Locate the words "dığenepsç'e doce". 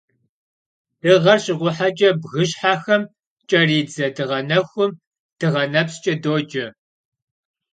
5.39-6.65